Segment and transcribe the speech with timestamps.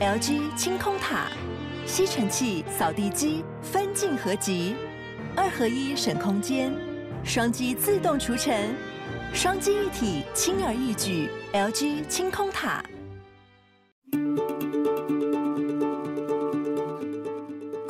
[0.00, 1.26] LG 清空塔，
[1.84, 4.74] 吸尘器、扫地机分镜合集，
[5.36, 6.72] 二合一省空间，
[7.22, 8.74] 双击自动除尘，
[9.34, 11.28] 双机一体轻而易举。
[11.52, 12.82] LG 清空塔。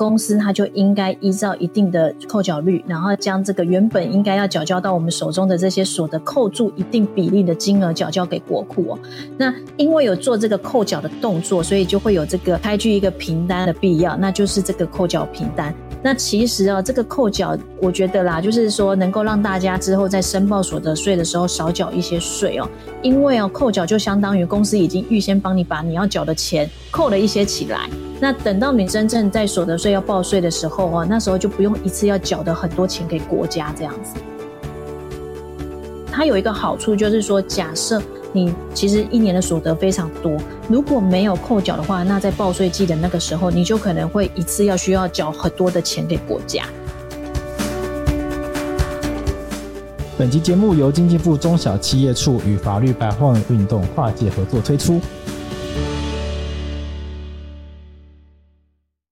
[0.00, 8.98] 公司它就应该依照一定的扣缴率，然后将这个原本应该要缴交到我们手中的这些所得扣住一定比例的金额缴交给国库哦。
[9.36, 15.74] 那因为有做这个扣缴的动作，所以就会有这个开具一个凭单的必要，那就是这个扣缴凭单。
[16.02, 22.66] 那其实啊，这个扣缴，我觉得啦，就是说能够让大家之后在申报所得税的时候少缴一些税哦。
[23.02, 27.88] 因为哦，扣缴就相当于公司已经预先帮你把你要缴的钱扣了一些起来。
[28.18, 34.14] 那等到你真正在所得税要报税的时候哦，那时候就不用一次要缴的很多钱给国家这样子。
[36.10, 46.64] 它有一个好处就是说，假设你其实一年的所得非常多，如果没有扣缴的话，那在报税季的那个时候，你就可能会一次要需要缴很多的钱给国家。
[50.16, 55.00] 本集节目由经济部中小企业处与法律白话文运动跨界合作推出。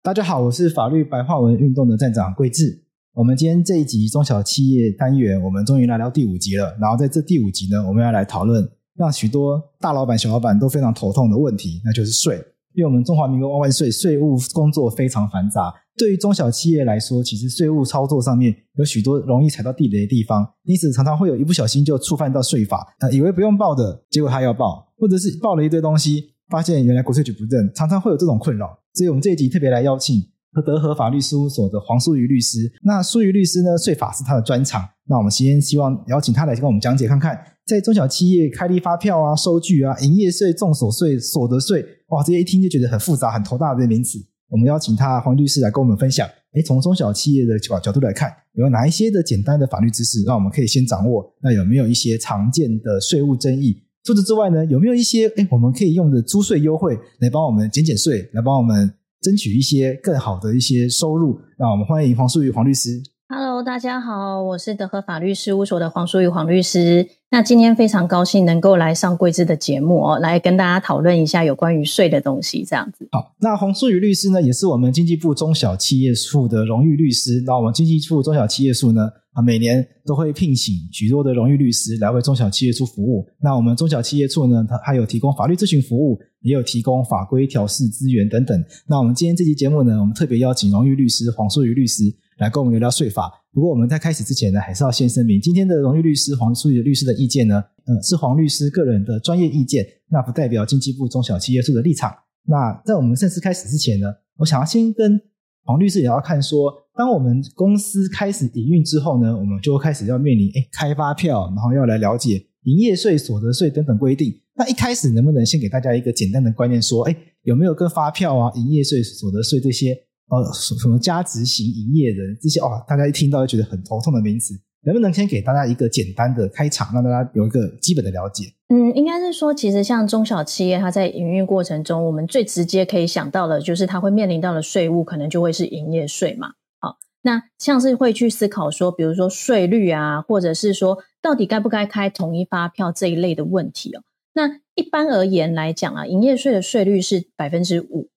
[0.03, 2.83] 大家好，我是法律白话文运动的站长桂智。
[3.15, 6.77] 我们今天这一集中小企业单元，我们终于来到第五集了。
[6.79, 12.43] 然后在这第五集呢，我们要来讨论让许多大老板、小老板都非常头痛的问题，那就是税。
[12.75, 15.73] 因为我们中华民国万万岁，税务工作非常繁杂。
[15.97, 22.87] 对于中小企业来说，其实税务操作上面有许多容易踩到地雷的地方，因此常常会有一不小心就触犯到税法。
[23.01, 28.79] 呃，以为不用报的，结果他要报，或者是报了一堆东西，发现原来国税局不认，常常会有这种困扰。
[28.93, 30.21] 所以我们这一集特别来邀请
[30.53, 32.71] 和德和法律事务所的黄淑瑜律师。
[32.83, 34.87] 那淑瑜律师呢，税法是他的专长。
[35.09, 44.25] 那我们先希望邀请他来跟我们讲解看看，在中小企业开立发票啊、收据啊、营业税、综所税、所得税，哇，这些一听就觉得很复杂、很头大的名词。
[44.49, 46.29] 我们邀请他黄律师来跟我们分享。
[46.53, 51.29] 诶，从中小企业的角角度来看，有哪一些的简单的法律知识，让我们可以先掌握？
[51.43, 53.83] 那有没有一些常见的税务争议？
[54.05, 58.89] 除此之外呢，有没有一些诶我们可以用的租税优惠来帮我们减减税，来帮我们
[59.21, 61.37] 争取一些更好的一些收入？
[61.59, 63.03] 那我们欢迎黄书瑜黄律师。
[63.29, 67.09] Hello，大家好，我是德和法律事务所的黄淑瑜黄律师。
[67.29, 73.09] 那今天非常高兴能够来上贵智的节目哦，来跟大家讨论一下有关于税的东西，这样子。
[73.11, 77.43] 好，那黄淑瑜律师呢，也是我们经济部中小企业处的荣誉律师。
[77.45, 83.27] 那我们经济处中小企业处呢，啊，每年都会聘请许多的荣誉律师来为中小企业处服务。
[83.43, 88.65] 那我们中小企业处呢，它还有提供法律咨询服务，也有提供法规调适资源等等。
[88.87, 92.05] 那我们今天这期节目呢，我们特别邀请荣誉律师黄淑瑜律师。
[92.37, 93.33] 来跟我们聊聊税法。
[93.53, 102.15] 不过我们在开始之前呢，还是要先声明，今天的荣誉律师黄书瑜律师的意见呢，呃，是黄律师个人的专业意见，那不代表经济部中小企业处的立场。
[102.45, 105.19] 那在我们正式开始之前呢，我想要先跟
[105.65, 114.39] 黄律师聊聊看说，当我们公司开始营运之后呢，我们就开始要面临诶开发票，然后要来了解营业税、所得税等等规定。
[114.55, 119.97] 那一开始能不能先给大家一个简单的观念，说，诶有没有跟发票啊、营业税、所得税这些？
[120.29, 124.55] 呃，什么加值型营业人这些哦，大家一听到就觉得很头痛的名词，
[124.85, 128.45] 能不能先给大家一个简单的开场，让大家有一个基本的了解？
[128.69, 136.49] 嗯，应该是说，其实像中小企业，它在营运过程中，我们最直接可以想到的，就是它会面临到的税务，可能就会是营业税嘛。
[136.81, 144.03] 好，那像是会去思考说，比如说税率啊，或者是说到底该不该开统一发票这一类的问题哦。
[144.35, 148.09] 那一般而言来讲啊，营业税的税率是百分之五。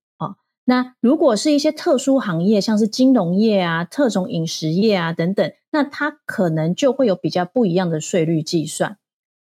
[0.69, 8.97] 那如果是一些特殊行业，像是金融业啊、特种饮食业啊等等，那它可能就会有比较不一样的税率计算。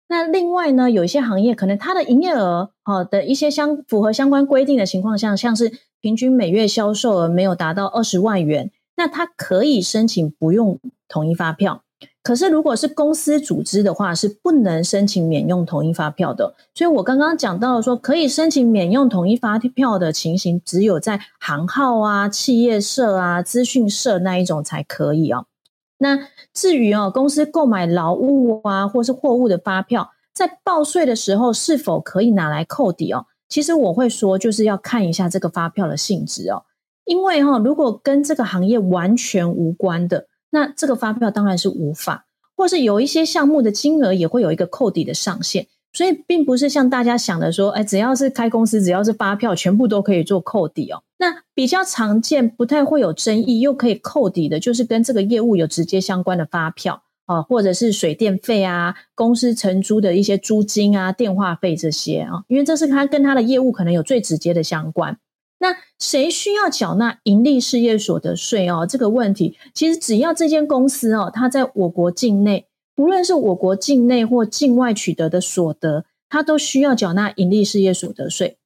[0.08, 11.84] 那另外呢，有一些行业可能它的营业额啊的一些相符合相关规定的情况下，像是平均每月销售额没有达到二十万元，那它可以申请不用统一发票。
[12.28, 16.56] 可是，如果是公司组织的话，是不能申请免用统一发票的。
[16.76, 25.46] 所以我刚刚讲到说，可以申请免用统一发票的情形，只有在行号啊、企业社啊、资讯社那一种才可以哦。
[26.00, 26.20] 那
[26.54, 33.28] 至于哦，公司购买劳务啊或是货物的发票，在报税的时候是否可以拿来扣抵哦？
[33.48, 36.64] 其实我会说，就是要看一下这个发票的性质哦。
[37.06, 40.28] 因为哈，如果跟这个行业完全无关的。
[40.52, 51.04] 那这个发票当然是无法，或是有一些项目的金额也会有一个扣抵的上限，所以并不是像大家想的说，哎，只要是开公司，只要是发票，全部都可以做扣抵哦。
[51.20, 65.18] 那比较常见、不太会有争议又可以扣抵的，就是跟这个业务有直接相关的发票啊，或者是水电费啊、公司承租的一些租金啊、电话费这些啊，因为这是他跟他的业务可能有最直接的相关。
[65.60, 68.86] 那谁需要缴纳盈利事业所得税哦？
[68.88, 78.58] 这个问题，其实只要这间公司哦，它在我国境内，不论是我国境内或境外取得的所得，它都需要缴纳盈利事业所得税。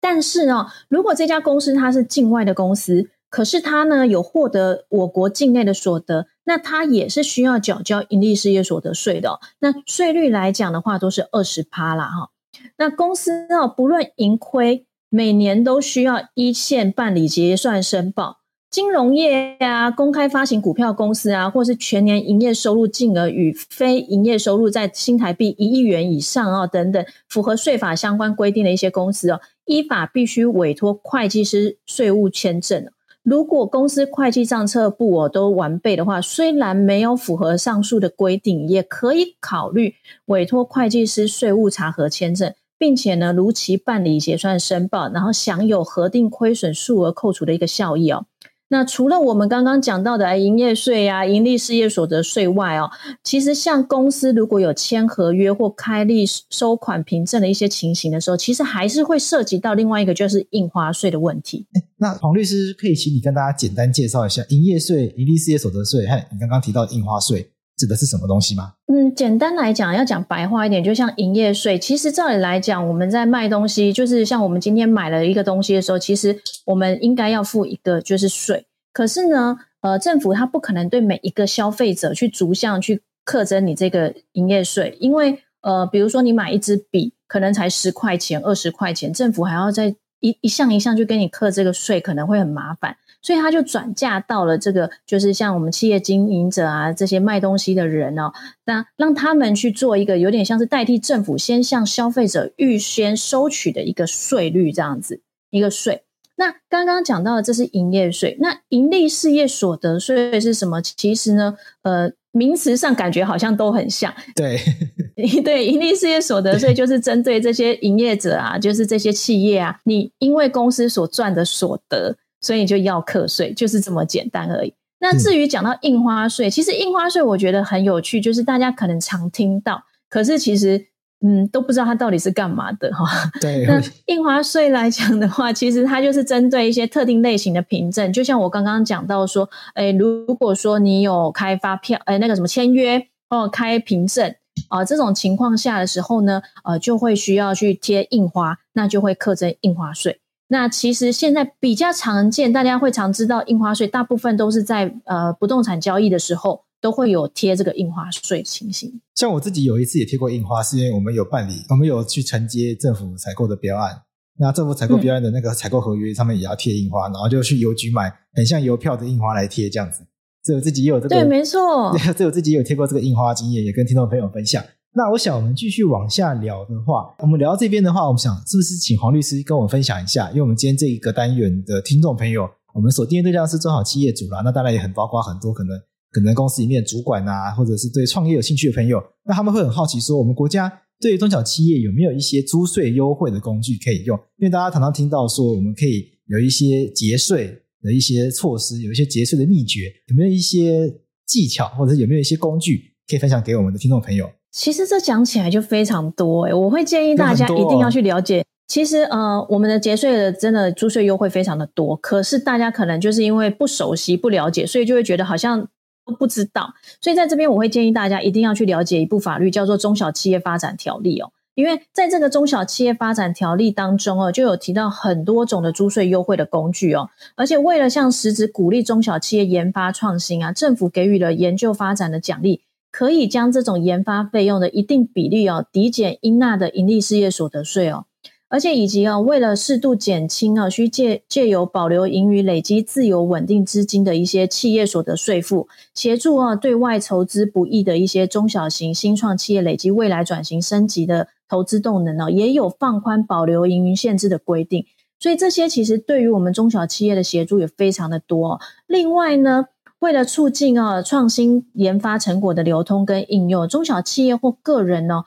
[0.00, 9.40] 但是哦，如果这家公司它是境外的公司，可是它呢有获得我国境内的所得，那它也是需要缴交盈利事业所得税的。
[9.58, 12.30] 那税率来讲的话，都是二十趴啦哈。
[12.76, 14.86] 那公司哦，不论盈亏。
[15.14, 18.38] 每年都需要一线办理结算申报，
[18.70, 32.88] 金融业啊，公开发行股票公司啊，或是全年营业收入净额与非营业收入在新台币一亿元以上啊，等等，符合税法相关规定的一些公司哦，依法必须委托会计师税务签证。
[33.22, 39.94] 如果公司会计账册簿哦都完备的话，虽然没有符合上述的规定，也可以考虑
[40.24, 42.54] 委托会计师税务查核签证。
[42.82, 48.26] 并且呢，如期办理结算申报，然后享有核定亏损数额扣除的一个效益哦。
[48.70, 52.90] 那除了我们刚刚讲到的营业税啊、盈利事业所得税外哦，
[53.22, 61.68] 其实像公司如果有签合约或开立收款凭证的一些情形的时候，其实还是会涉及到另外一个就是印花税的问题。
[61.98, 67.48] 那黄律师可以请你跟大家简单介绍一下营业税、盈利事业所得税，还有你刚刚提到的印花税。
[67.82, 68.74] 指的是什么东西吗？
[68.86, 71.76] 嗯，简单来讲，要讲白话一点，就像营业税。
[71.76, 78.66] 其实照理来讲，我们在卖东西，就是像我们今天买了一个东西的时候，其实我们应该要付一个就是税。
[78.92, 92.96] 可是呢，呃，政府它不可能对每一个消费者去逐项去课征你这个营业税，因为呃，比如说你买一支笔，可能才十块钱、二十块钱，政府还要再一一项一项就跟你课这个税，可能会很麻烦。
[93.20, 98.32] 所以他就转嫁到了这个，就是像我们企业经营者啊，这些卖东西的人哦，
[98.64, 105.20] 那让他们去做一个有点像是代替政府先向消费者预先收取的一个税率这样子
[105.50, 106.02] 一个税。
[106.36, 110.80] 那刚刚讲到的这是营业税，那盈利事业所得税是什么？
[110.80, 114.14] 其实呢，呃，名词上感觉好像都很像。
[114.34, 114.58] 对，
[115.44, 122.16] 对，盈利事业所得税就是针对这些营业者啊，就是这些企业啊，你因为公司所赚的所得。
[122.44, 124.74] 所以就要课税，就是这么简单而已。
[124.98, 130.88] 那至于讲到印花税，其实印花税我觉得很有趣，就是大家可能常听到，可是其实
[131.22, 133.06] 嗯都不知道它到底是干嘛的哈。
[133.40, 133.64] 对。
[133.66, 144.34] 那印花税来讲的话，其实它就是针对一些特定类型的凭证，就像我刚刚讲到说，诶如果说你有开发票，诶那个什么签约哦，开凭证
[144.68, 150.18] 啊，这种情况下的时候呢，呃，就会需要去贴印花，那就会课征印花税。
[150.48, 159.00] 那其实现在比较常见，大家会常知道印花税，大部分都是在呃不动产交易的时候都会有贴这个印花税情形。
[159.14, 164.02] 像我自己有一次也贴过印花，是因为我们有办理，我们有去承接政府采购的标案，
[164.38, 170.04] 那政府采购标案的那个采购合约上面也要贴印花，嗯、然后就去邮局买很像邮票的印花来贴这样子。
[170.42, 174.60] 所以我自己也有这个，对，没错，对，所以我自己也有贴过这个印花经验，也跟听众朋友分享。
[174.94, 180.28] 那我想，我们继续往下聊的话，我们聊到这边的话，我们想是不是请黄律师跟我们分享一下？
[180.30, 185.80] 因为我们今天这一个单元的听众朋友，我们所定的对象是中小企业主啦，那当然也很包括很多可能
[186.12, 190.70] 可能公司里面的主管啊，或者是对创业有兴趣的朋友，那他们会很好奇说，我们国家
[191.00, 194.16] 对于中小企业有没有一些租税优惠的工具可以用？
[194.36, 200.88] 因为大家常常听到说，我们可以有一些节税的一些措施，有一些节税的秘诀，有没有一些
[201.26, 204.30] 技巧，或者是有没有一些工具可以分享给我们的听众朋友？
[204.52, 208.44] 其实这讲起来就非常多诶，我会建议大家一定要去了解。
[208.68, 215.68] 其实呃，我们的节税的真的租税优惠非常的多，可是大家可能就是因为不熟悉、不了解，所以就会觉得好像都
[216.06, 216.74] 都不知道。
[217.00, 221.30] 所以在这边我会建议大家一定要去了解一部法律，叫做《中小企业发展条例》哦。
[221.54, 227.10] 因为在这个《中小企业发展条例》当中哦，就有提到很多种的租税优惠的工具哦。
[227.36, 232.62] 而且为了向实质鼓励中小企业研发创新啊，政府给予了研究发展的奖励。
[232.90, 238.04] 可以将这种研发费用的一定比例哦，抵减应纳的盈利事业所得税哦，
[238.52, 254.84] 而且以及哦，为了适度减轻啊，需借借由保留盈余累积自有稳定资金的一些企业所得税负，协助啊对外筹资不易的一些中小型新创企业累积未来转型升级的投资动能哦，也有放宽保留盈余限制的规定，
[255.18, 258.60] 所以这些其实对于我们中小企业的协助也非常的多。
[258.86, 259.68] 另外呢。
[260.02, 265.22] 为了促进啊创新研发成果的流通跟应用，中小企业或个人呢，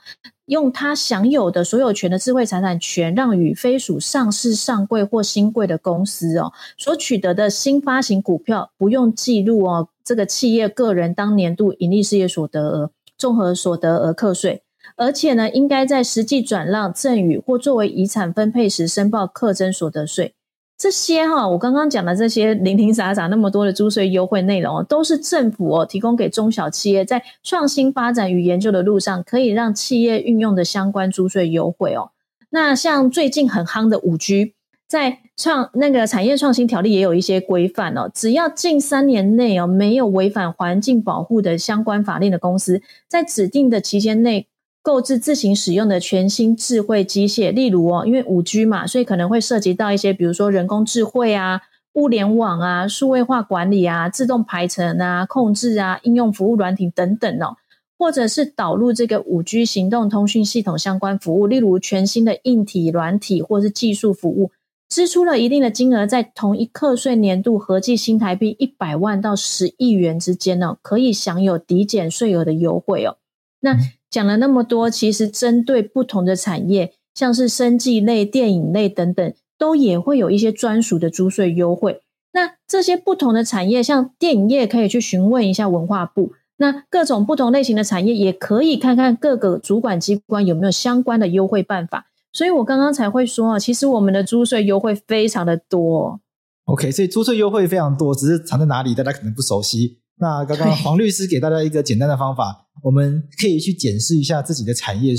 [0.48, 14.62] 用他享有的所有权的智慧财产权，让与非属上市、上柜或新柜的公司哦所取得的新发行股票，不用记录哦这个企业个人当年度营利事业所得额、综合所得额课税，
[14.98, 20.34] 而且呢，应该在实际转让、赠与或作为遗产分配时申报课征所得税。
[20.78, 32.12] 这些哈，我刚刚讲的这些零零散散那么多的租税优惠内容，都是政府哦提供给中小企业在创新发展与研究的路上，可以让企业运用的相关租税优惠哦。
[32.50, 34.54] 那像最近很夯的五 G，
[34.86, 44.48] 在创那个产业创新条例也有一些规范哦，只要近三年内哦没有违反环境保护的相关法令的公司，在指定的期间内。
[44.86, 51.64] 购置自行使用的全新智慧机械，例如哦，因为五 G 嘛，所以可能会涉及到一些，比如说人工智慧啊、
[51.94, 57.58] 物联网啊、数位化管理啊、自动排程啊、控制啊、应用服务软体等等哦，
[57.98, 64.52] 或者是导入这个五 G 行动通讯系统相关服务，例如全新的硬体、软体或是技术服务，
[64.88, 73.18] 支出了一定的金额，在同一课税年度合计新台币一百万到十亿元之间呢，可以享有抵减税额的优惠哦。
[73.62, 73.76] 那
[74.16, 82.00] 讲了那么多，其实针对不同的产业，像是生技类、电影类等等，都也会有一些专属的租税优惠。
[82.32, 86.32] 那这些不同的产业，像电影业可以去询问一下文化部。
[86.56, 92.06] 那各种不同类型的产业，也可以看看各个主管机关有没有相关的优惠办法。
[92.32, 96.22] 所以我刚刚才会说啊，其实我们的租税优惠非常的多。
[96.64, 99.98] OK，所以租税优惠非常多，只是藏在哪里，大家可能不熟悉。
[100.20, 102.64] 那刚刚黄律师给大家一个简单的方法。
[102.84, 105.16] 我们可以去检视一下自己的产业，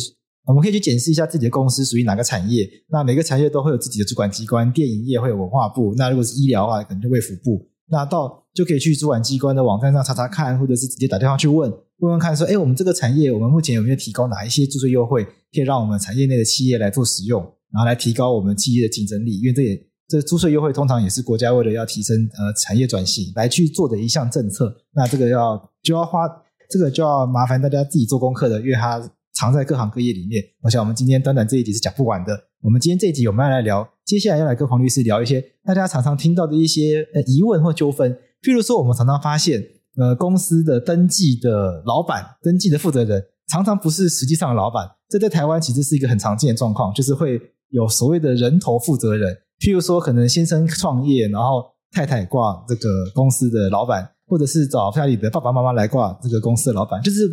[0.47, 2.69] 我们可以去检视一下自己的公司属于哪个产业。
[2.91, 7.67] 那每个产业都会有自己的主管机关，电影业会有文化部，那如果是医疗的话，可能就卫福部。
[7.89, 19.41] 那到就可以去主管机关的网站上查查看，或者是直接打电话去问问问看，说：哎，我们这个产业，我们目前有没有提供哪一些注税优惠，可以让我们产业内的企业来做使用，然后来提高我们企业的竞争力。
[19.41, 19.75] 因为这也
[20.09, 24.77] 这租税优惠通常也是国家为了要提升呃产业转型来去做的一项政策。
[24.95, 26.27] 那这个要就要花。
[26.69, 29.01] 这个就要麻烦大家自己做功课的，因为它
[29.35, 30.43] 藏在各行各业里面。
[30.63, 32.37] 我想我们今天短短这一集是讲不完的。
[32.61, 38.13] 我们今天这一集我们要来聊，接下来要来跟黄律师聊一些大家常常听到的一些呃疑问或纠纷。
[38.43, 39.63] 譬如说，我们常常发现，
[39.97, 44.91] 呃，公司的登记的老板、登记的负责人，常常不是实际上的老板。
[45.09, 49.33] 这在台湾其实是一个很常见的状况，就是会有所谓的人头负责人。
[49.61, 54.11] 譬如说，可能先生创业，然后太太挂这个公司的老板。
[54.29, 57.29] 或者是找家里的爸爸妈妈来挂这个公司的老板，就是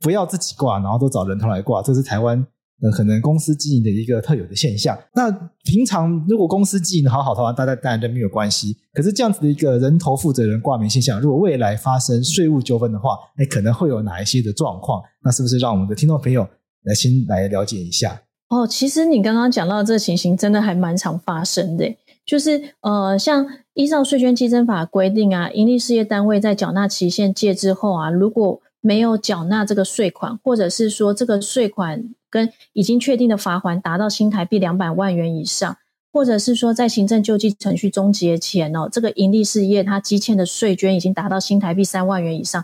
[0.00, 2.44] 不要自己挂，然后都找人头来挂，这是台湾
[2.80, 4.98] 的可能公司经营的一个特有的现象。
[5.14, 5.30] 那
[5.62, 8.76] 平常如果公司经营的好好的话，大家当然都没有关系。
[8.92, 15.00] 可是这样子的一个人头负责人挂名现象，如果未来发生税务纠纷的话，哎，可能会有哪一些的状况？
[15.22, 16.42] 那是不是让我们的听众朋友
[16.86, 18.20] 来先来了解一下？
[18.52, 21.96] 哦，其实你刚刚讲到这情形，真的还蛮常发生的。
[22.26, 35.78] 就是呃，像依照税捐稽征法规定啊，营利事业单位在缴纳期限届之后啊，如果没有缴纳这个税款，或者是说这个税款跟已经确定的罚锾达到新台币两百万元以上，
[36.12, 42.62] 或者是说在行政救济程序终结前哦，这个营利事业它积欠的税捐已经达到新台币三万元以上。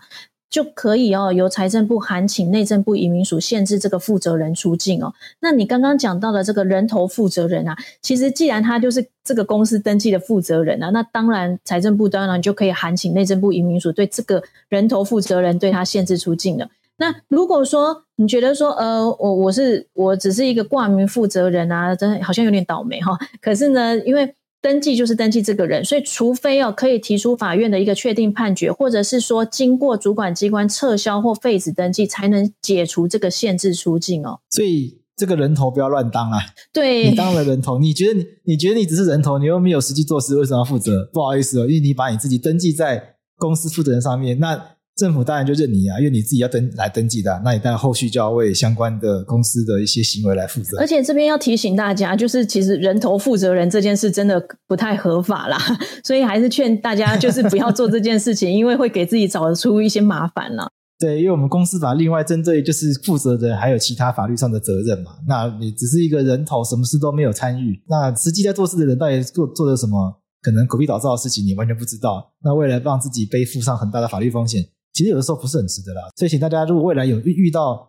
[0.51, 5.13] 就可以哦，由财政部函请内政部移民署限制这个负责人出境哦。
[5.41, 16.69] 那你刚刚讲到的这个人头负责人啊，其实既然他就是这个公司登记的负责人啊，那当然财政部当然就可以函请内政部移民署对这个人头负责人对他限制出境了。
[17.01, 23.19] 那如果说你觉得说呃，我我是我只是一个挂名负责人啊，真的好像有点倒霉哈、哦。
[23.41, 34.41] 可是呢，因为登记就是登记这个人，所以除非哦可以提出法院的一个确定判决，或者是说经过主管机关撤销或废止登记，才能解除这个限制出境哦。
[34.51, 36.39] 所以这个人头不要乱当啊！
[36.73, 41.09] 对，你当了人头，你觉得你你觉得你只是人头，你又没有实际做事，为什么要负责？
[41.13, 44.78] 不好意思哦，因为你把你自己登记在公司负责人上面，那。
[44.99, 50.77] 政府当然就认你啊，因为你自己要登来登记的啊，那你当然后续就要为相关的公司的一些行为来负责。
[50.81, 55.57] 而且这边要提醒大家，就是其实人头负责人这件事真的不太合法啦，
[56.03, 60.69] 所以还是劝大家就是不要做这件事情，因为会给自己找出一些麻烦了。
[60.99, 72.33] 对，因为我们公司法另外针对就是负责人还有其他法律上的责任嘛，那你只是一个人头，什么事都没有参与，那实际在做事的人到底做做了什么可能狗屁倒灶的事情，你完全不知道。
[72.43, 74.65] 那为了让自己背负上很大的法律风险。
[74.99, 77.89] 其实有的时候不是很值得啦，所以请大家如果未来有遇到，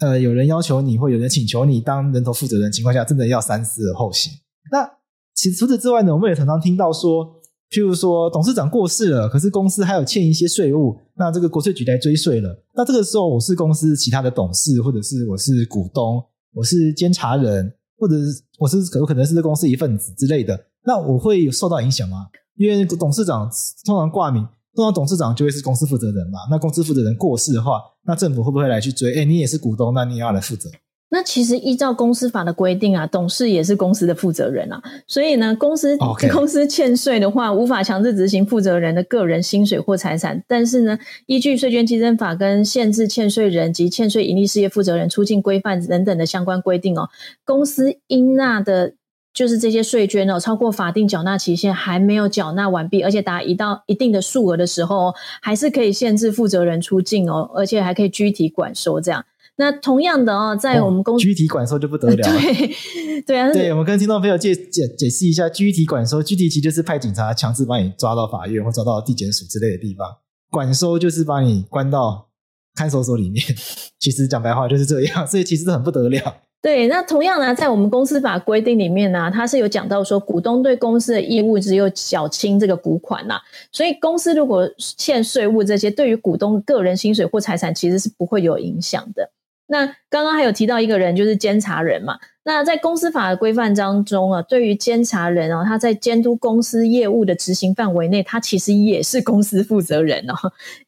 [0.00, 4.30] 呃，有人要求你或有人请求你当人头负责人的情况下，真的要三思而后行。
[4.70, 4.86] 那
[5.34, 7.24] 其实除此之外呢，我们也常常听到说，
[7.70, 12.62] 譬如说董事长过世了，可是公司还有欠一些税务，那这个国税局来追税了。
[12.74, 22.26] 那这个时候我是公司其他的董事，或者是我是股东，我是监察人，或者是我是可可能是这公司一份子之类的，那我会有受到影响吗？
[22.56, 23.50] 因为董事长
[23.86, 24.46] 通常挂名。
[24.74, 29.14] 通常董事长就会是公司负责人嘛，那公司负责人过世的话，那政府会不会来去追？
[29.18, 30.70] 哎，你也是股东，那你也要来负责？
[31.12, 35.98] 那其实依照公司法的规定啊，董事也是公司的负责人啊，所以呢，公司.
[36.32, 40.96] 公司欠税的话，无法强制执行负责人的个人薪水或财产，但是呢，
[41.26, 47.08] 依据税捐稽征法跟限制欠税人及欠税营利事业负责人出境规范等等的相关规定哦，
[47.44, 48.94] 公司应纳的。
[49.32, 59.24] 就是这些税捐哦，超过法定缴纳期限还没有缴纳完毕，而且达一到一定的数额的时候，哦还是可以限制负责人出境哦，而且还可以拘提管收这样。
[59.56, 70.08] 那同样的哦，在我们公司、哦、拘提管收就不得了，对 对啊，对，我们跟听众朋友解解解释一下，拘提管收，拘提其实就是派警察强制把你抓到法院或抓到地检署之类的地方，
[70.50, 72.28] 管收就是把你关到
[72.74, 73.44] 看守所里面。
[74.00, 76.36] 其实讲白话就是这样，所以其实很不得了。
[76.62, 83.40] 对，那同样呢，在我们公司法规定里面呢，它是有讲到说，股东对公司的义务只有缴清这个股款呐，
[83.72, 89.30] 所以公司如果欠税务这些，对于股东个人薪水或财产其实是不会有影响的。
[89.68, 92.18] 那刚刚还有提到一个人，就是监察人嘛。
[92.42, 100.34] 那在公司法的规范当中啊，对于监察人哦，他在监督公司业务的执行范围内，他其实也是公司负责人哦。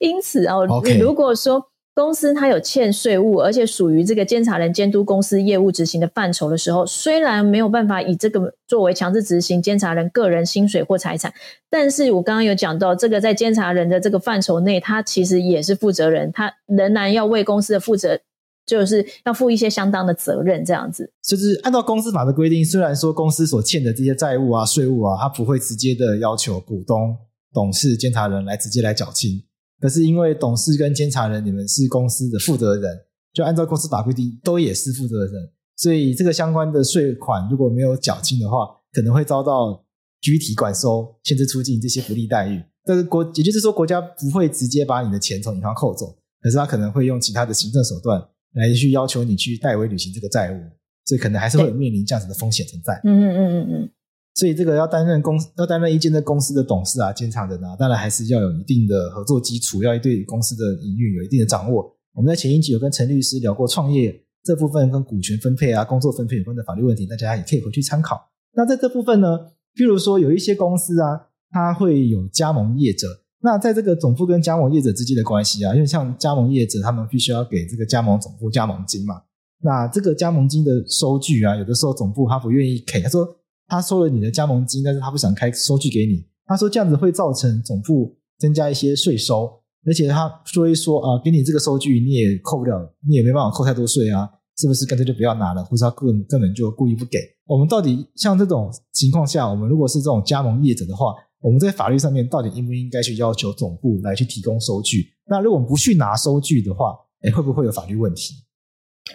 [0.01, 0.67] 因此哦.
[1.01, 1.65] 如果说
[1.95, 11.33] 公司它有欠税务，而且属于这个监察人监督公司业务执行的范畴的时候，虽然没有办法以这个作为强制执行监察人个人薪水或财产，
[11.69, 18.19] 但是我刚刚有讲到，这个在监察人的这个范畴内，他其实也是负责人，他仍然要为公司的负责，
[18.65, 21.13] 就是要负一些相当的责任，这样子。
[21.23, 27.15] 就是按照公司法的规定，虽然说公司所欠的这些债务啊、税务啊，他不会直接的要求股东、
[27.53, 29.43] 董事、监察人来直接来缴清。
[29.83, 33.01] 可是因为董事跟监察人，你们是公司的负责人，
[33.35, 38.59] 就按照公司法规定，都也是负责人，所以这个相关的税款如果没有缴清的话，
[38.93, 39.85] 可能会遭到
[40.21, 42.63] 具体、管收、限制出境这些不利待遇。
[42.85, 48.23] 但是国，也就是说，国家不会直接把你的钱从银行扣走，可是他可能会用其他的行政手段
[48.55, 50.61] 来去要求你去代为履行这个债务，
[51.07, 53.01] 所以可能还是会有面临这样子的风险存在。
[53.05, 53.91] 嗯嗯嗯嗯嗯。
[54.35, 61.95] 所以这个要担任公要担任一间的公司的董事啊、监察人啊，当然还是要有一定的合作基础，要对公司的营运有一定的掌握。
[62.15, 68.19] 我们在前一集有跟陈律师聊过创业这部分跟股权分配啊、工作分配有关的法律问题，大家也可以回去参考。
[68.55, 69.39] 那在这部分呢，
[69.75, 73.07] 譬如说有一些公司啊，它会有加盟业者，
[73.43, 79.23] 那在这个总部跟加盟业者之间的关系啊，因为像加盟业者，他们必须要给这个加盟总部加盟金嘛，
[79.63, 83.37] 那这个加盟金的收据啊，有的时候总部他不愿意给，他说。
[83.73, 86.23] 他收了你的加盟金，但是他不想开收据给你。
[86.45, 89.51] 他说这样子会造成总部增加一些税收，
[89.87, 97.19] 而且他说一说啊，给你这个收据你也扣不了，你也没办法扣太多税啊，是不是干脆就不要拿了，或者他根根本就故意不给？
[97.47, 105.07] 我们到底像这种情况下，我们如果是这种加盟业者的话，我们在法律上面到底应不应该去要求总部来去提供收据？
[105.27, 108.35] 那如果我们不去拿收据的话，哎，会不会有法律问题？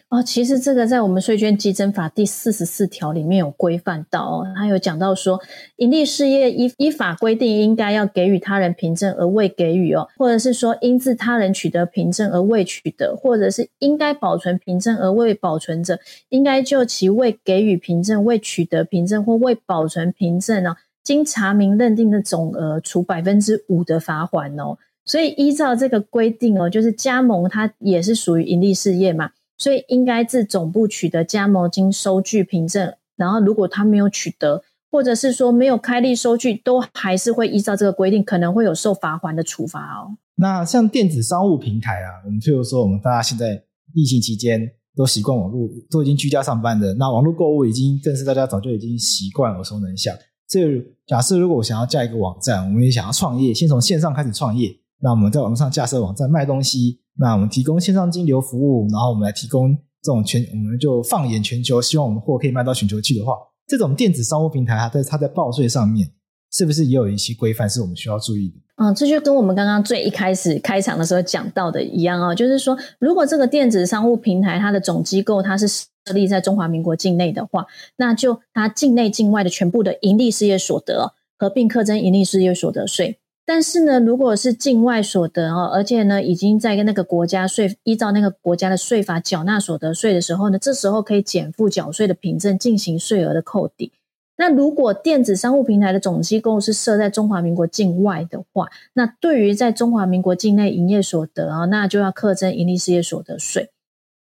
[0.10, 5.39] 哦，其实这个在我们税捐稽征法第四十四条里面有规范到哦，它有讲到说，
[5.78, 24.78] 盈利事业依依法规定应该要给予他人凭证而未给予哦，或者是说应自他人取得凭证而未取得，或者是应该保存凭证而未保存者，应该就其未给予凭证、未取得凭证或未保存凭证呢，经查明认定的总额处百分之五的罚款哦。
[25.06, 29.32] 所以依照这个规定哦，就是加盟它也是属于盈利事业嘛。
[29.58, 40.17] 所以应该自总部取得加盟金收据凭证，然后如果他没有取得，或者是说没有开立收据，都还是会依照这个规定，可能会有受罚款的处罚哦。
[40.36, 43.63] 那像电子商务平台啊，我们譬如说，我们大家现在
[43.96, 44.62] 疫情期间
[44.96, 50.15] 都习惯网络，都已经居家上班的，那网络购物已经更是大家早就已经习惯耳熟能详。
[50.48, 57.00] 所以假设如果我想要架一个网站，我们也想要创业，先从线上开始创业，那我们在网络上架设网站卖东西。
[57.19, 63.34] 那我们提供线上金流服务，然后我们来提供这种全，我们就放眼全球，希望我们货可以卖到全球去的话，
[63.67, 66.08] 这种电子商务平台，它在它在报税上面，
[66.51, 68.56] 是不是也有一些规范是我们需要注意的？
[68.77, 77.65] 嗯，这就跟我们刚刚最一开始开场的时候讲到的一样啊，就是说，如果这个电子商务平台它的总机构它是设立在中华民国境内的话，
[77.97, 83.19] 那就它境内境外的全部的盈利事业所得合并课征盈利事业所得税。
[83.50, 93.94] 但是呢，如果是境外所得哦，而且呢，已经在跟那个国家税依照那个国家的税法缴纳所得税的时候呢，这时候可以减负缴税的凭证进行税额的扣抵。
[94.36, 103.70] 那如果电子商务平台的总机构是设在中华民国境外的话，那对于在中华民国境内营业所得啊，那就要课征营利事业所得税。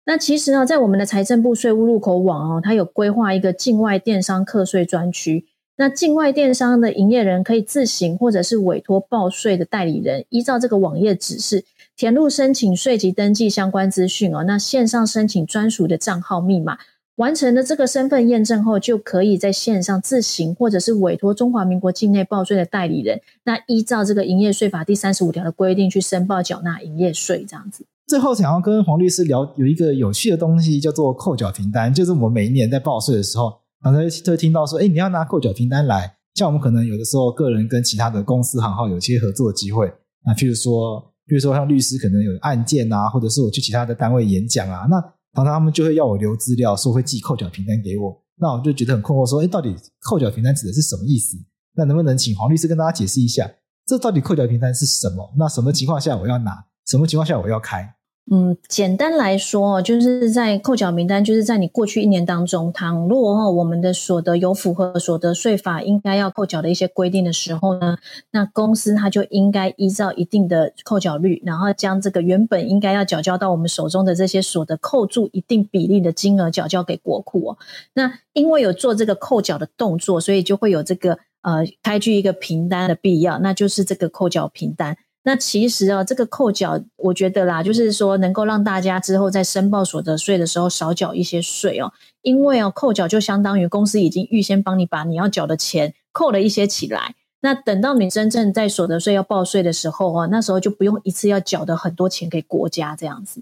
[0.05, 5.45] 那其实呢，在我们的财政部税务入口网哦，它有规划一个境外电商课税专区。
[5.79, 11.63] 那境外电商的营业人可以自行或者是委托报税的代理人，依照这个网页指示，
[11.95, 16.79] 填入申请税及登记相关资讯哦，那线上申请专属的账号密码。
[17.15, 27.85] 完成了这个身份验证后，就可以在线上自行或者是委托中华民国境内报税的代理人，那依照这个营业税法第三十五条的规定去申报缴纳营业税，这样子。
[28.05, 36.17] 最后想要跟黄律师聊，有一个有趣的东西叫做扣缴凭单，就是我每一年在报税的时候，常常就听到说，哎，你要拿扣缴凭单来。
[36.35, 39.91] 像我们可能有的时候个人跟其他的公司行号有些合作的机会，
[40.25, 45.13] 那譬如说，譬如说像律师可能有案件啊，或者是我去其他的单位演讲啊，那。
[45.35, 51.37] 常常他们就会要我留资料，说会寄扣缴凭单给我，那我就觉得很困惑，说，哎，到底扣缴凭单指的是什么意思？
[51.75, 53.47] 那能不能请黄律师跟大家解释一下，
[53.85, 55.31] 这到底扣缴凭单是什么？
[55.37, 56.65] 那什么情况下我要拿？
[56.87, 57.93] 什么情况下我要开？
[58.31, 67.97] 嗯，简单来说，就是在扣缴名单，就是在你过去一年当中，倘若哈我们的所得有符合所得税法应该要扣缴的一些规定的时候呢，
[68.29, 77.57] 那公司它就应该依照一定的扣缴率，然后将这个原本应该要缴交到我们手中的这些所得扣住一定比例的金额缴交给国库哦。
[77.93, 84.97] 那因为有做这个扣缴的动作，所以就会有这个呃开具一个凭单的必要，那就是这个扣缴凭单。
[85.23, 91.91] 那其实啊，这个扣缴，我觉得啦，就是说能够让大家之后在申报所得税的时候少缴一些税哦。
[92.21, 97.15] 因为哦，扣缴就相当于公司已经预先帮你把你要缴的钱扣了一些起来。
[97.41, 103.41] 那等到你真正在所得税要报税的时候哦，那时候就不用一次要缴的很多钱给国家这样子。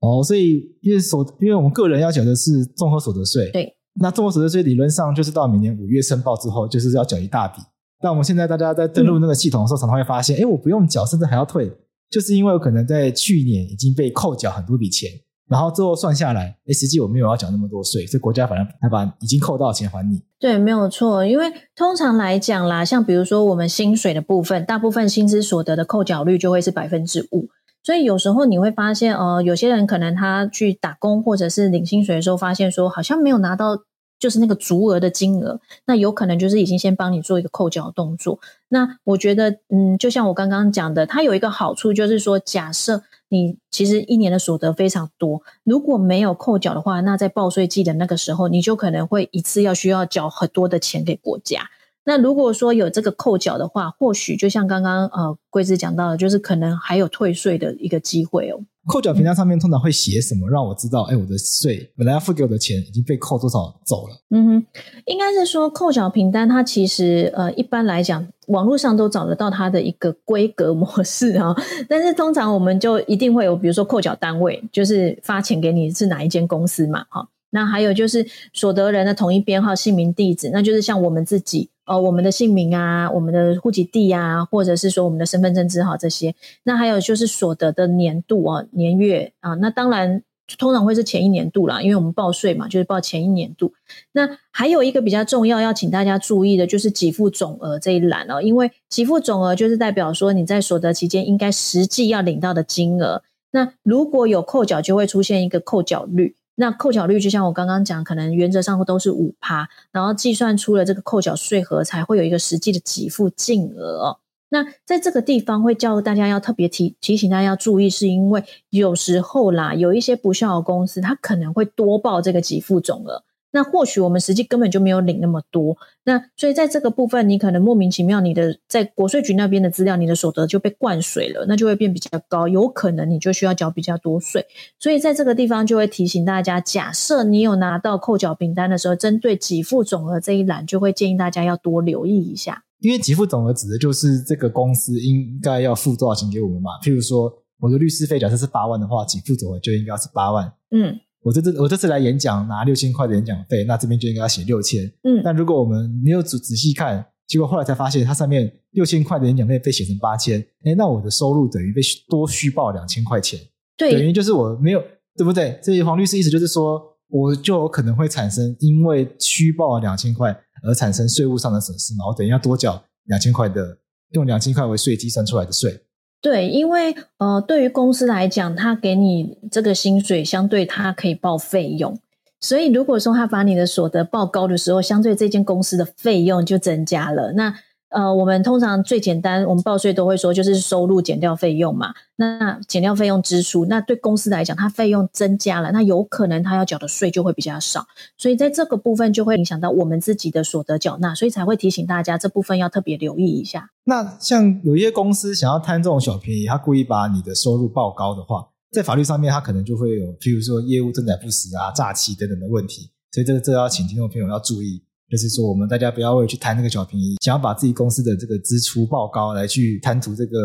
[0.00, 7.62] 哦，所以因为所因为我们个人要缴的是综合所得税，对，那综合所得税理论上就是到明年五月申报之后，就是要缴一大笔。
[8.02, 11.70] 但我们现在大家在登录那个系统的时候，常常会发现，哎、嗯，我不用缴，甚至还要退，
[12.10, 15.08] 就是因为我可能在去年已经被扣缴很多笔钱，
[15.48, 20.20] 然后最后算下来，哎，实际我没有要缴那么多税，所以国家反而还把已经扣到的钱还你。
[20.40, 27.48] 对，没有错，因为通常来讲啦，像比如说我们薪水的部分，大部分薪资所得的扣缴率就会是百分之五，
[27.84, 33.84] 所以有时候你会发现，呃，有些人可能他去打工或者是领薪水的时候，发现说好像没有拿到。
[34.22, 38.38] 就是那个足额的金额，那有可能就是已经先帮你做一个扣缴动作。
[38.68, 51.68] 那我觉得，嗯，就像我刚刚讲的，它有一个好处，就是说，假设你其实一年的所得非常多，如果没有扣缴的话，那在报税季的那个时候，你就可能会一次要需要缴很多的钱给国家。
[52.04, 58.60] 那如果说有这个扣缴的话，或许就像刚刚呃桂枝讲到的，就是可能还有退税的一个机会哦。
[58.86, 64.14] 扣缴凭单上面通常会写什么，让我知道，哎，我的税本来要付给我的钱已经被扣多少走了？
[64.30, 64.66] 嗯哼，
[65.06, 71.54] 应该是说扣缴凭单，它其实呃一般来讲，网络上都找得到它的一个规格模式啊。
[71.88, 77.28] 但是通常我们就一定会有，比如说扣缴单位，就是发钱给你是哪一间公司嘛，哈。
[77.50, 81.68] 那还有就是所得人的统一编号、姓名、地址，那就是像我们自己。
[81.84, 90.22] 哦，我们的姓名啊，我们的户籍地啊，或者是说我们的身份证字号这些，那还有就是所得的年度啊、年月啊，那当然
[90.58, 93.72] 通常会是前一年度啦，因为我们报税嘛，就是报前一年度。
[94.12, 103.22] 那还有一个比较重要要请大家注意的，就是给付总额这一栏哦，因为给付总额就是代表说你在所得期间应该实际要领到的金额。
[103.50, 106.36] 那如果有扣缴，就会出现一个扣缴率。
[106.54, 114.18] 那扣缴率就像我刚刚讲，可能原则上都是五趴，然后计算出了这个扣缴税额，才会有一个实际的给付金额哦。
[114.50, 123.24] 那在这个地方会叫大家要特别提提醒大家要注意，是因为有时候啦，有一些不孝的公司，它可能会多报这个给付总额。
[123.52, 134.44] 那或许我们实际根本就没有领那么多，那所以在这个部分，你可能莫名其妙，你的在国税局那边的资料，你的所得就被灌水了，那就会变比较高，有可能你就需要缴比较多税。
[134.80, 142.64] 所以在这个地方就会提醒大家，假设你有拿到扣缴凭单的时候，针对给付总额这一栏，就会建议大家要多留意一下。
[142.80, 146.70] 因为给付总额指的就是这个公司应该要付多少钱给我们嘛。
[146.82, 150.52] 譬如说，我的律师费假设是八万的话，给付总额就应该是八万。
[150.70, 150.98] 嗯。
[151.22, 154.84] 我这次我这次来演讲拿六千块的演讲费，那这边就应该要写六千。
[155.04, 163.38] 嗯，但如果我们没有仔仔细看，结果后来才发现它上面六千块的演讲费被写成八千，诶，那我的收入等于被多虚报两千块钱。
[163.76, 164.82] 对，等于就是我没有，
[165.16, 165.58] 对不对？
[165.62, 173.78] 这黄律师意思就是说，我就有可能会产生因为虚报两千块而产生税务上的损失嘛，我等于要多缴两千块的，
[174.10, 175.80] 用两千块为税计算出来的税。
[176.22, 181.98] 对，因为呃，对于公司来讲，他给你这个薪水，相对他可以报费用，
[182.40, 187.32] 所以如果说他把你的所得报高的时候，相对这间公司的费用就增加了。
[187.32, 187.52] 那
[187.92, 191.94] 呃，我们通常最简单，我们报税都会说就是收入减掉费用嘛。
[192.16, 203.70] 那减掉费用支出，那对公司来讲，它费用增加了，那有可能它要缴的税就会比较少，所以在这个部分就会影响到我们自己的所得缴纳，所以才会提醒大家这部分要特别留意一下。
[203.84, 214.82] 那像有一些公司想要贪这种小便宜，他故意把你的收入报高的话，在法律上面，他可能就会有，譬如说业务增载不实啊、诈欺等等的问题，所以这个这要请听众朋友要注意。
[215.12, 220.38] 就是说，我们大家不要为了去贪那个小便宜，想要把自己公司的这个支出报高，来去贪图这个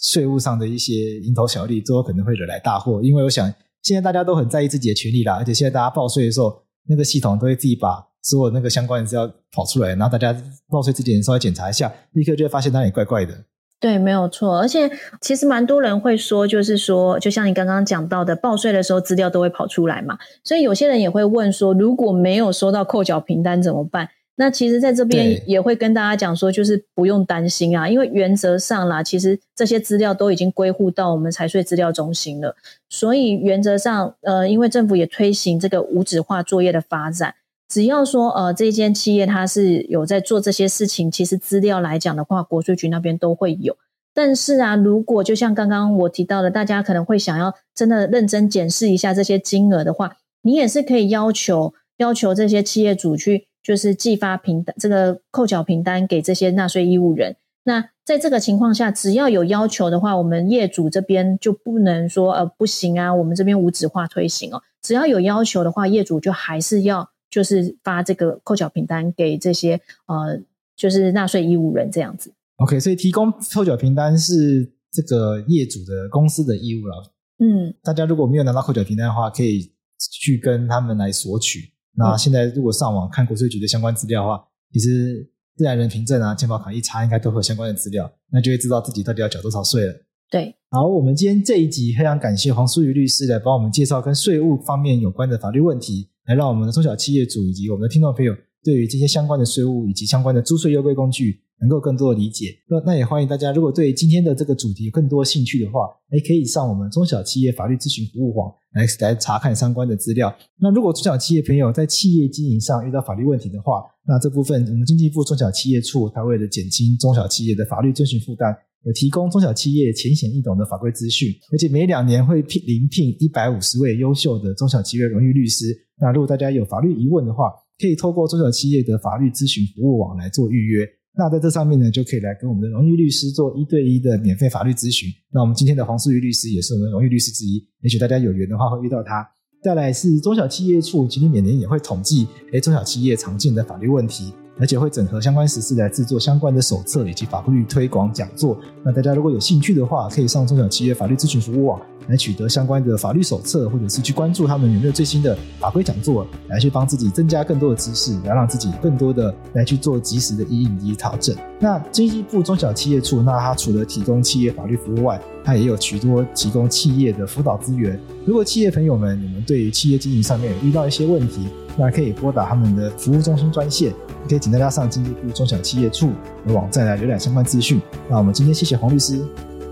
[0.00, 0.92] 税务上的一些
[1.24, 3.02] 蝇头小利，最后可能会惹来大祸。
[3.02, 6.56] 因为我想，现在大家都很在意自己的权利啦，而且现在大家报税的时候，
[6.88, 10.32] 那个系统都会自己把所有那个相关的资料跑出来，然后大家
[10.68, 13.34] 报税之前稍微检查一下，立刻就会发现哪里怪怪的。
[13.78, 14.58] 对，没有错。
[14.58, 20.18] 而且其实蛮多人会说，就是说，就像你刚刚讲到的，报税的时候资料都会跑出来嘛。
[20.42, 24.08] 所以有些人也会问说，如果没有收到扣缴凭单怎么办？
[24.38, 32.54] 那其实在这边也会跟大家讲说，就是不用担心啊，因为原则上啦，其实这些资料都已经归户到我们财税资料中心了。
[32.88, 37.34] 所以原则上，呃，因为政府也推行这个无纸化作业的发展。
[37.68, 43.76] 只要说呃，这间企业它是有在做这些事情，其实资料来讲的话，国税局那边都会有。
[44.14, 57.36] 但是啊，如果就像刚刚我提到的，大家可能会想要真的认真检视一下这些金额的话，你也是可以要求要求这些企业主去，就是寄发凭单这个扣缴凭单给这些纳税义务人。
[57.64, 64.62] 那在这个情况下，只要有要求的话，我们业主这边就不能说呃不行啊，我们这边无纸化推行哦。
[64.80, 67.10] 只要有要求的话，业主就还是要。
[67.30, 70.40] 就是发这个扣缴凭单给这些呃，
[70.76, 72.32] 就是纳税义务人这样子。
[72.56, 77.12] OK，所以提供扣缴凭单是这个业主的公司的义务了。
[77.38, 79.70] 嗯，大家如果没有拿到扣缴凭单的话，可以
[80.12, 81.70] 去跟他们来索取。
[81.98, 89.94] 那现在如果上网看国税局的相关资料的话，其实自然人凭证啊、健保卡一查，应该都会有相关的资料，那就会知道自己到底要缴多少税了。
[90.30, 96.10] 对，好，我们今天这一集非常感谢黄淑瑜律师来帮我们介绍跟税务方面有关的法律问题。
[96.26, 98.34] 来让我们的中小企业主以及我们的听众朋友，
[98.64, 102.56] 对于这些相关的税务以及相关的租税优惠工具，能够更多的理解。
[102.68, 110.36] 那那也欢迎大家，如果对今天的这个主题有更多兴趣的话，诶可以上我们中小企业法律咨询服务网来来查看相关的资料。
[110.58, 118.56] 那如果中小企业朋友在企业经营上遇到法律问题的话，那这部分我们经济部中小企业处，它为了减轻中小企业的法律遵循负担。
[118.86, 125.76] 有提供中小企业浅显易懂的法规资讯，而且每两年会聘临聘一百五十位优秀的中小企业荣誉律师。
[126.00, 130.86] 那如果大家有法律疑问的话，可以透过中小企业的法律咨询服务网来做预约。
[131.18, 135.08] 那在这上面呢，就可以来跟我们的荣誉律师做一对一的免费法律咨询。
[135.32, 139.26] 那我们今天的黄书瑜律师也是我们荣誉律师之一，也许大家有缘的话会遇到他。
[139.64, 144.32] 再来是中小企业处，其实每年也会统计，诶中小企业常见的法律问题。
[144.58, 148.58] 而且会整合相关实事来制作相关的手册以及法律推广讲座。
[148.82, 161.36] 那大家如果有兴趣的话，可以上中小企业法律咨询服务网来取得相关的法律手册，或者是去关注他们有没有最新的法规讲座，来去帮自己增加更多的知识，来让自己更多的来去做及时的因应及调整。
[161.58, 167.98] 那经济部中小企业处，那它除了提供企业法律服务外，它也有许多提供企业的辅导资源。
[168.24, 173.92] 如果企业朋友们你们对于企业经营上面遇到一些问题，那可以拨打他们的服务中心专线。
[174.28, 176.10] 可以请大家上经济部中小企业处
[176.44, 177.80] 的网站来浏览相关资讯。
[178.08, 179.24] 那我们今天谢谢黄律师，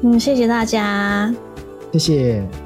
[0.03, 1.35] 嗯，谢谢大家，
[1.93, 2.64] 谢谢。